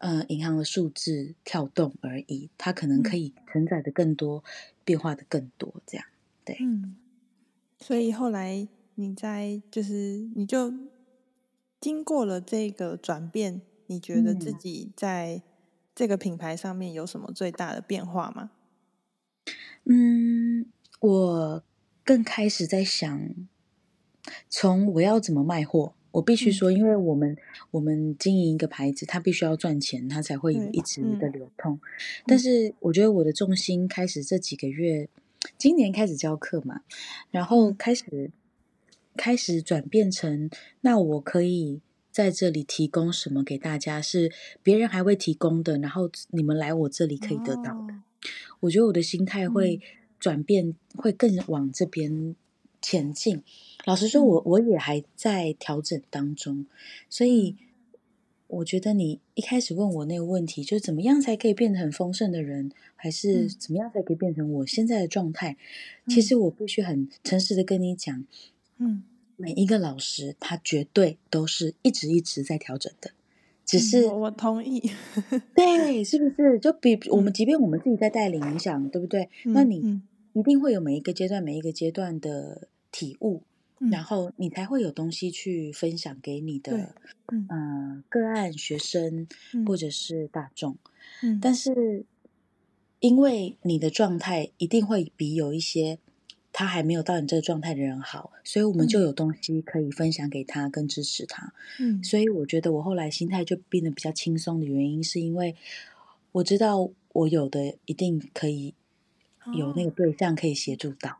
[0.00, 2.50] 呃银行的数字跳动而已。
[2.58, 4.44] 它可能可以承载的更多，
[4.84, 6.04] 变化的更多，这样。
[6.44, 6.96] 对，嗯，
[7.78, 10.74] 所以后来你在就是你就
[11.80, 15.42] 经过了这个转变，你觉得自己在
[15.94, 18.50] 这个品牌上面有什么最大的变化吗？
[19.84, 20.66] 嗯，
[21.00, 21.64] 我
[22.04, 23.34] 更开始在想，
[24.48, 25.94] 从我要怎么卖货。
[26.12, 27.36] 我必须说，因为我们、嗯、
[27.72, 31.74] 我们经营一个牌子，它必须要赚钱，它才会有一直的流通。
[31.74, 31.80] 嗯、
[32.26, 35.08] 但是我觉得我的重心开始这几个月。
[35.56, 36.82] 今年开始教课嘛，
[37.30, 38.30] 然后开始
[39.16, 40.50] 开始转变成，
[40.82, 44.30] 那我可以在这里提供什么给大家，是
[44.62, 47.94] 别人还会提供的，然后你们来我这里可以得到的。
[47.94, 48.02] 哦、
[48.60, 49.80] 我觉得我的心态会
[50.18, 52.36] 转变，嗯、会更往这边
[52.82, 53.42] 前进。
[53.84, 56.66] 老实说我，我我也还在调整当中，
[57.08, 57.56] 所以。
[58.52, 65.56] 我觉得你一开始问我那个问题，就是怎么样才可以变得很丰盛的人，还是怎么样才可以变成我现在的状态？
[66.04, 68.24] 嗯、其实我必须很诚实的跟你讲，
[68.78, 69.04] 嗯，
[69.36, 73.12] 每一个老师他绝对都是一直一直在调整的，
[73.64, 74.82] 只是、嗯、我同意，
[75.54, 76.58] 对，是不是？
[76.58, 79.28] 就比 我们，即便我们自己在带领影响，对不对？
[79.44, 80.00] 嗯、那你
[80.32, 83.42] 一定会有每一个阶段、每一个阶段的体悟。
[83.90, 86.94] 然后你才会有东西去分享给你的，
[87.32, 89.26] 嗯、呃，个案学生
[89.66, 90.76] 或者是大众。
[91.22, 92.04] 嗯，但是
[92.98, 95.98] 因为你的状态一定会比有一些
[96.52, 101.54] 他还没有到你这个状态的人好，所以我们就有东西可以分享给他跟支持他。
[101.78, 105.56] 嗯，所以我觉得我后来心态就变得比较轻松的原因，是因为
[106.32, 108.74] 我知道我有的一定可以
[109.54, 111.19] 有那个对象可以协助到。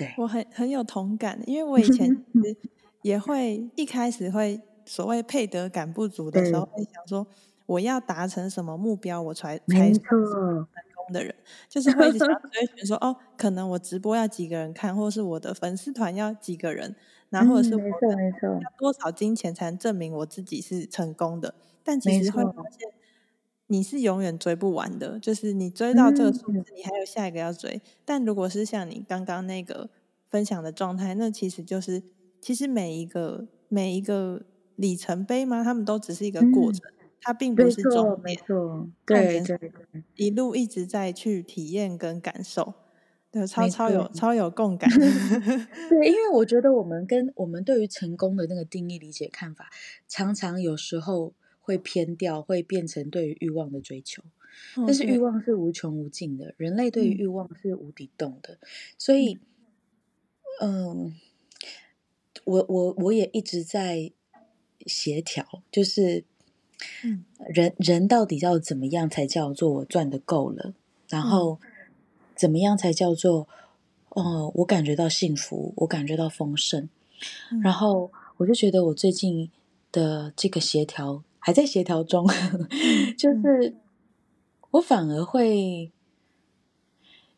[0.00, 0.14] 对。
[0.16, 2.08] 我很很有同感，因为我以前
[3.02, 7.26] 也会一开始会所谓配得感不足的时候，会想说
[7.66, 10.02] 我要达成什么目标，我才才成
[11.06, 11.34] 功的人，
[11.68, 16.96] 就是会一直想 追寻说哦，可能我直播要几个人看，或是我的粉丝团要几个人，
[17.30, 17.82] 然后或者是我
[18.62, 22.90] 要多少金钱才能证明我自己是成功的，但其实会发现。
[23.72, 27.70] 你是永远追不完的，就是你追到这个数字，你还有下一个要追。
[27.70, 29.88] 嗯、但如果是像你刚刚那个
[30.28, 32.02] 分享的状态，那其实就是，
[32.40, 34.42] 其实每一个每一个
[34.74, 38.20] 里程碑嘛，他们都只是一个过程，嗯、它并不是终点。
[38.24, 39.72] 没错，对对对，
[40.16, 42.74] 一路一直在去体验跟感受，
[43.30, 44.90] 对，超超有超有共感。
[45.88, 49.70] 对，因为我觉得我们跟我们对于成功的那个定义、理解、看法，
[50.08, 51.34] 常常有时候。
[51.60, 54.22] 会偏掉，会变成对于欲望的追求，
[54.86, 55.18] 但是欲。
[55.18, 58.58] 望是无穷无尽的人类对于欲望是无底洞的，
[58.96, 59.38] 所以，
[60.60, 61.12] 嗯、呃，
[62.44, 64.10] 我我我也一直在
[64.86, 66.24] 协调，就是，
[67.52, 70.74] 人人到底要怎么样才叫做我赚得够了，
[71.08, 71.60] 然后
[72.34, 73.46] 怎么样才叫做，
[74.08, 76.88] 哦、呃，我感觉到幸福，我感觉到丰盛，
[77.62, 79.50] 然后我就觉得我最近
[79.92, 81.22] 的这个协调。
[81.40, 82.24] 还在协调中，
[83.18, 83.74] 就是
[84.70, 85.90] 我反而会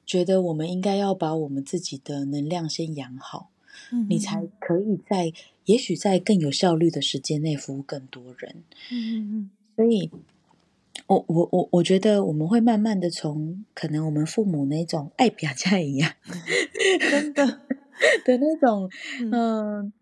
[0.05, 3.49] 觉得，我们应该要把我们自己的能量先养好。
[3.91, 5.33] 嗯，你才可以在
[5.65, 8.63] 也许在更有效率的时间内服务更多人。
[8.91, 10.11] 嗯嗯嗯，所以。
[11.07, 16.13] 我我我我觉得我们会慢慢的从可能我们父母那种爱表家一样，
[17.11, 17.47] 真的
[18.27, 19.93] 的那种，嗯、呃，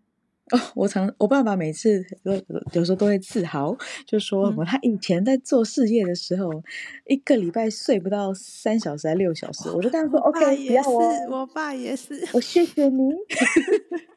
[0.51, 2.33] 哦，我常我爸爸每次有
[2.73, 6.63] 有时候都会自豪，就说什么他以前在做事业的时候，嗯、
[7.07, 12.61] 一个礼拜睡不到三小时还六小时，我就跟他说，OK，不要我，我爸也是，我谢。
[12.71, 13.11] 谢您，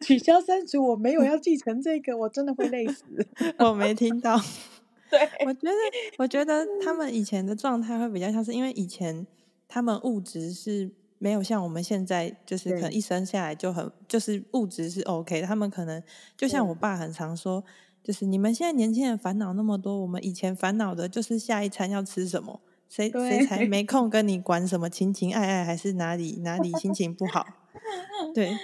[0.00, 3.02] 取消删除，我没有要继承这个，我真的会累死，
[3.58, 4.40] 我没听到。
[5.10, 5.72] 对，我觉得，
[6.18, 9.26] 我觉得他们以前的状态会比较像是，因为以前
[9.66, 10.90] 他们物质是
[11.24, 15.40] 没有像我们现在，就是可能一生下来就很，就是物质是 OK。
[15.40, 16.02] 他们可能
[16.36, 17.64] 就像我爸很常说，
[18.02, 22.60] 就是你们现在年轻人烦恼那么多，我们以前烦恼的就是下一餐要吃什么，
[22.90, 27.46] 谁谁才没空跟你管什么情情爱爱，还是哪里哪里心情不好？
[28.34, 28.54] 对，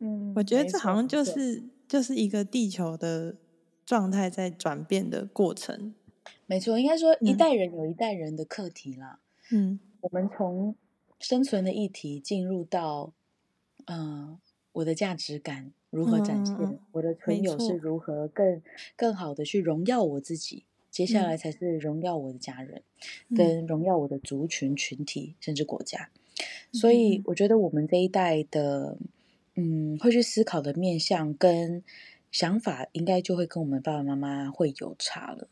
[0.00, 3.36] 嗯，我觉得这好像就是就是一个地球的。
[3.84, 5.92] 状态在转变的过程，
[6.46, 9.18] 没错，应该说一代人有一代人的课题啦。
[9.50, 10.76] 嗯，我们从
[11.22, 13.14] 生存的议题进入到，
[13.86, 14.38] 嗯、呃，
[14.72, 18.60] 我的价值感如何展现，嗯、我的存有是如何更
[18.94, 22.82] 更好的去荣耀我自己，接下来才是荣耀我的家人，
[23.30, 26.10] 嗯、跟荣耀我的族群群体，甚至国家。
[26.72, 28.98] 嗯、所以，我觉得我们这一代的，
[29.54, 31.82] 嗯，会去思考的面向跟。
[32.32, 35.48] 想法应该就会跟我们爸爸妈妈会有差了，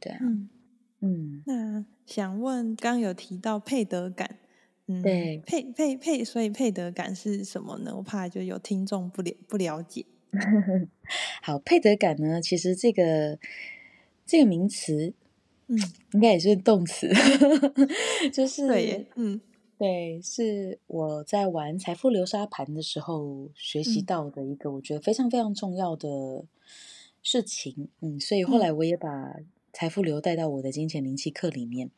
[0.00, 0.50] 对啊，嗯，
[0.98, 4.36] 嗯，那想问，刚有提到配得感，
[4.86, 7.94] 嗯，对，配配配，所以配得感是什么呢？
[7.96, 10.04] 我怕就有听众不了不了解。
[11.42, 13.38] 好，配得感呢，其实这个
[14.26, 15.14] 这个名词，
[15.68, 15.78] 嗯，
[16.12, 17.10] 应该也是动词，
[18.32, 19.40] 就是对，嗯。
[19.76, 26.44] 对，是我在玩财富流沙盘的时候学习到的一个我觉得非常非常重要的
[27.22, 27.88] 事情。
[28.00, 29.34] 嗯，所以后来我也把
[29.74, 31.90] 财富流带到我的金钱灵气课里面。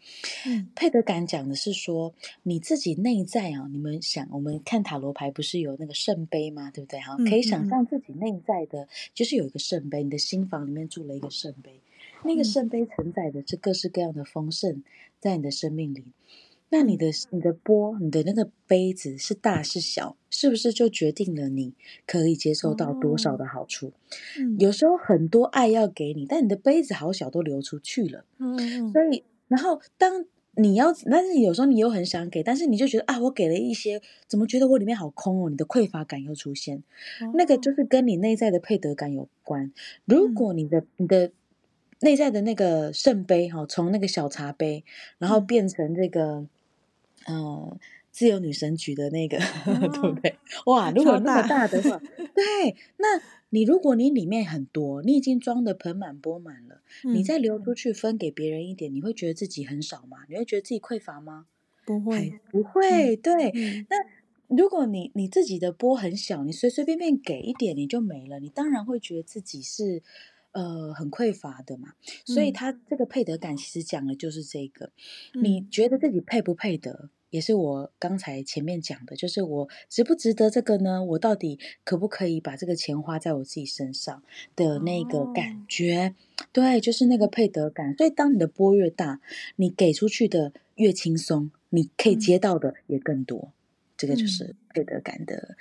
[0.47, 6.71] 嗯，配得感讲的是说你自己内在啊，你们想，我们看塔罗牌不是有那个圣杯吗？
[6.73, 6.99] 对不对？
[6.99, 11.79] 哈，可以想象自己内在的，就是有一个圣杯，你的心房里面住了一个圣杯，
[12.25, 14.83] 那个圣杯承载的是各式各样的丰盛，
[15.21, 16.03] 在你的生命里。
[16.69, 21.75] 那你的你的钵，你的那个杯子是大是小，是不是就决定了你
[22.07, 23.93] 可以接受到多少的好处？
[24.37, 28.25] 嗯，有时候很多爱要给你，但你的杯子好小，都流出去了。
[28.39, 30.25] 嗯，所以，然后当
[30.57, 35.49] 你要，但是有时候你又很想给，但是你就觉得啊，我给了一些，怎么觉得我里面好空哦？
[35.49, 36.83] 你的匮乏感又出现，
[37.35, 39.73] 那个就是跟你内在的配得感有关。
[40.05, 41.31] 如果你的你的
[42.01, 44.85] 内在的那个圣杯哈，从那个小茶杯，
[45.19, 46.49] 然后变成这个。
[47.29, 47.79] 嗯，
[48.11, 50.37] 自由女神局的那个，哦、 对不对？
[50.67, 51.99] 哇，如果那么大的话，
[52.35, 60.19] 对，那你如果你里面很多，你已经装的盆满钵满了，嗯、你再流出去分给别人一点，你会觉得自己很少吗？
[60.29, 61.47] 你会觉得自己匮乏吗？
[61.85, 63.17] 不会，不会。
[63.17, 63.97] 对，嗯、那
[64.57, 70.03] 如果你你自己的波很小，你随随便便给一点，你就没了，你当然会觉得自己是。
[70.53, 71.93] 呃，很匮乏的嘛，
[72.25, 74.91] 所以他这个配得感其实讲的就是这个。
[75.35, 81.05] 嗯、你觉得自己配不配得，也是我刚才前面讲的，就是我值不值得这个呢？
[81.05, 84.23] 我到底可不可以把这个钱花在我自己身上
[84.55, 86.15] 的那个感觉？
[86.39, 87.97] 哦、对，就是那个配得感。
[87.97, 89.21] 所以当你的波越大，
[89.57, 93.39] 你给出去的越轻松，你可以接到的也更多。
[93.39, 93.53] 嗯、
[93.97, 95.57] 这个就是配得感的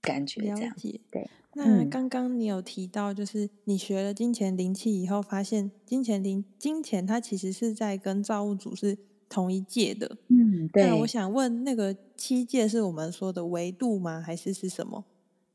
[0.00, 0.74] 感觉，这样
[1.10, 1.28] 对。
[1.54, 8.96] 那刚刚你有提到，就是你学了金钱灵气以后，发现金钱灵金钱它其实是在跟造物主是
[9.30, 10.18] 同一届的。
[10.28, 10.82] 嗯，对。
[10.82, 14.20] 那我想问，那个七界是我们说的维度吗？
[14.20, 15.06] 还是是什么？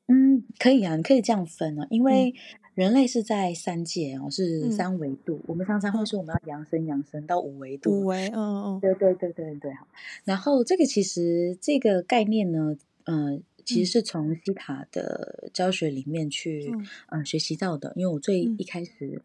[0.08, 2.34] 嗯，可以啊，你可以这样分啊，因为
[2.74, 5.36] 人类是在三界哦，是三维度。
[5.36, 7.92] 嗯、我们常常会说，我们要扬升扬升到五维度。
[7.92, 9.88] 五维，嗯嗯，对对对对对，好。
[10.24, 13.42] 然后这个其实这个概念呢，嗯、呃。
[13.66, 19.20] 其实是从西塔的教学里面去嗯、呃、学习到的，因为我最一开始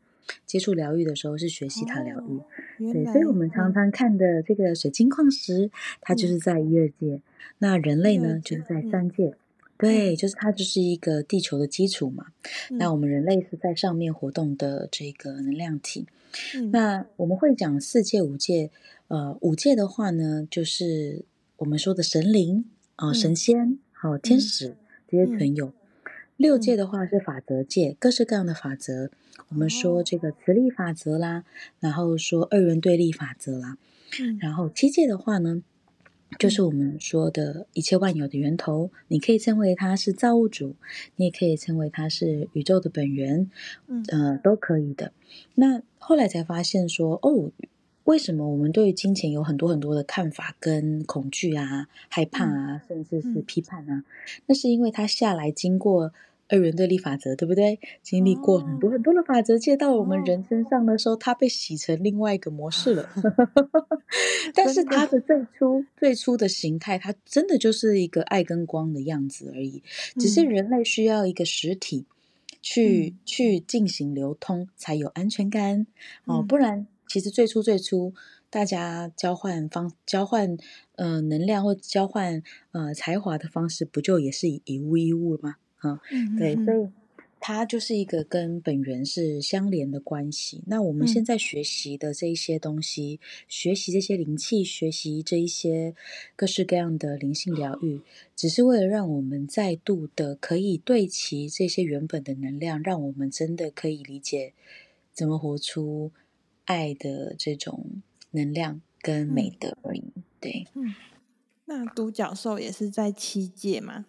[0.47, 2.47] 接触疗愈的时候是学西塔疗愈，哦、
[2.93, 7.23] 对，所以我们常常看的这个水晶矿石，它就是在一二界，嗯、
[7.59, 9.37] 那人类呢就是在三界，嗯、
[9.79, 12.27] 对，就是它就是一个地球的基础嘛，
[12.71, 16.07] 嗯、那我们人类是在上面活动的这个能量体，
[16.57, 18.71] 嗯、那我们会讲四界五界，
[19.09, 21.25] 呃，五界的话呢，就是
[21.59, 22.65] 我们说的神灵
[22.97, 23.59] 啊、呃，神仙。
[23.59, 24.75] 嗯好，天使
[25.07, 25.75] 这些存有。
[26.41, 29.11] 六界的话是法则界，各式各样的法则。
[29.51, 31.45] 我们说这个磁力法则啦，
[31.81, 33.77] 然后说二元对立法则啦。
[34.19, 35.63] 嗯、然后七界的话呢，
[36.39, 38.91] 就是我们说的一切万有的源头。
[39.09, 40.77] 你可以称为它是造物主，
[41.17, 43.51] 你也可以称为它是宇宙的本源，
[43.89, 45.13] 嗯，呃，都可以的。
[45.57, 47.53] 那后来才发现说，哦。
[48.05, 54.03] 为什么我们对于金钱有很多很多的看法跟恐惧啊、害怕啊，甚至是批判啊？
[54.47, 56.13] 那是因为它下来经过
[56.51, 57.79] 二元对立法则，对不对？
[58.03, 63.09] 经历过很多很多的法则，借到我们人身上的时候，它被洗成另外一个模式了。
[64.53, 69.83] 但是它的最初最初的形态，它真的就是一个爱跟光的样子而已。
[70.19, 72.07] 只是人类需要一个实体
[72.61, 75.87] 去去进行流通，才有安全感
[76.25, 76.87] 哦，不然。
[77.07, 78.13] 其实最初最初，
[78.51, 80.57] 大家交换方交换
[80.97, 82.43] 呃能量或交换
[82.73, 85.55] 呃才华的方式，不就也是以以物易物了吗？
[85.81, 86.89] 啊，嗯、对，所以
[87.39, 90.63] 它就是一个跟本源是相连的关系。
[90.67, 95.95] 那我们现在学习的这一些东西，嗯、学习这些灵气，学习这一些
[96.37, 98.01] 各式各样的灵性疗愈，
[98.35, 104.55] 只是为了让我们再度的可以对齐这些原本的能量，让我们真的可以理解
[105.13, 106.13] 怎么活出。
[106.67, 108.01] 爱的这种
[108.31, 110.67] 能量跟美德而已，嗯、对。
[110.75, 110.95] 嗯，
[111.65, 114.07] 那独角兽也是在七界吗？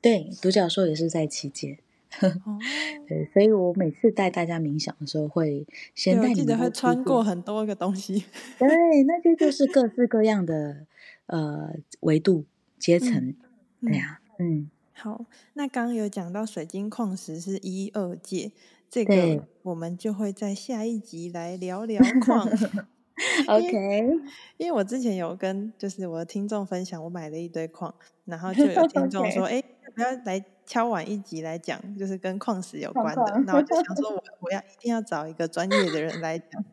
[0.00, 1.78] 对，独角兽也是在七界。
[2.20, 2.58] 哦、
[3.06, 8.24] 对，所以我每次带大家冥想的时候，会先带你们记得会穿过很多个东西。
[8.58, 8.68] 对，
[9.04, 10.86] 那些就是各式各样的
[11.26, 12.46] 呃维度
[12.80, 13.14] 阶层。
[13.14, 13.36] 嗯、
[13.82, 14.68] 对呀、啊，嗯。
[14.92, 15.24] 好，
[15.54, 18.50] 那刚刚有讲到水晶矿石是一二界。
[18.90, 22.50] 这个我们就会在下一集来聊聊矿。
[23.48, 24.08] OK，
[24.56, 27.94] 因为我之前有跟就是我的听众分享，我买了一堆矿，
[28.24, 36.64] 然后就有听众说：“哎 Okay.，要不要来敲完一集来讲，就是跟矿石有关的。”那我就想说 我，我我要一定要找一个专业的人来讲。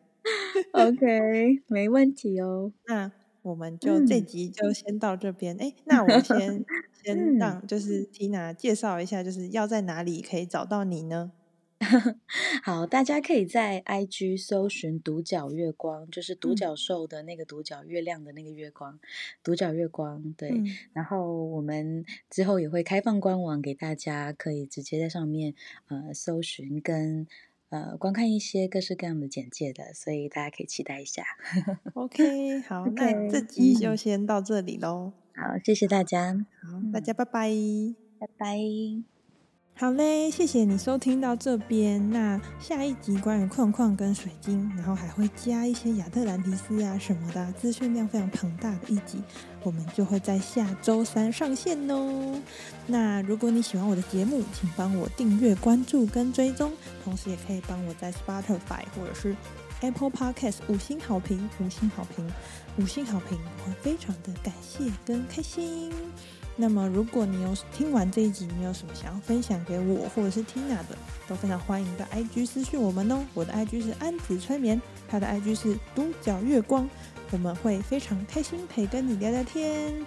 [0.72, 2.72] OK，没问题哦。
[2.86, 3.10] 那
[3.42, 5.56] 我们就这集就先到这边。
[5.60, 6.64] 哎、嗯，那我先
[7.02, 11.32] 先让就是 Tina 介绍一下，就是要在哪里可以找到你呢？
[12.64, 18.98] 好，大家可以在 IG 搜寻“独角月光”，就是独角兽的那个独角，月亮的那个月光，
[19.44, 20.34] 独角月光。
[20.36, 25.54] 对，嗯、然后我们之后也会开放官网给大家，可以直接在上面
[25.86, 27.26] 呃搜寻跟
[27.70, 31.22] 呃观看一些各式各样的简介的，所以大家可以期待一下。
[31.94, 35.12] OK，好， okay, 那这集就先到这里喽。
[35.34, 37.50] 嗯、好，谢谢大家，好，大家拜拜，
[38.18, 39.17] 拜拜。
[39.80, 42.10] 好嘞，谢谢你收听到这边。
[42.10, 49.22] 那下一集关于矿矿跟水晶，然后还会加一些亚特兰提斯啊什么的，资讯量非常庞大的一集，
[49.62, 52.42] 我们就会在下周三上线哦。
[52.88, 56.72] 那如果你喜欢我的节目，请帮我订阅、关注跟追踪，
[57.04, 59.36] 同时也可以帮我在 Spotify 或者是
[59.80, 62.28] Apple Podcast 五星好评，五星好评，
[62.78, 65.92] 五星好评，我会非常的感谢跟开心。
[66.60, 70.98] 那么，如果你有听完这一集，你有什么想要分享给我或者是 Tina 的，
[71.28, 73.24] 都非常欢迎到 IG 私讯我们哦。
[73.32, 76.90] 我的 IG 是安子催眠，他的 IG 是独角月光，
[77.30, 80.04] 我们会非常开心陪跟你聊聊天。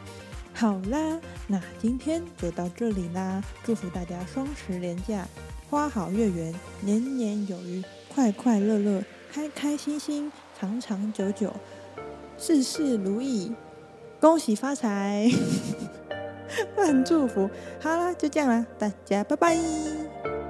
[0.53, 5.25] 好啦，那今天就到这里啦，祝福大家双十连假
[5.69, 7.81] 花好月圆，年年有余，
[8.13, 10.29] 快快乐乐，开开心心，
[10.59, 11.53] 长长久久，
[12.37, 13.53] 事事如意，
[14.19, 15.31] 恭喜发财。
[16.75, 17.49] 我很祝福，
[17.79, 20.40] 好啦，就这样啦，大家拜拜。